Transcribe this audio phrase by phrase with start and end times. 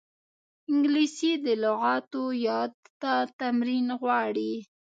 [0.69, 4.53] انګلیسي د لغاتو یاد ته تمرین غواړي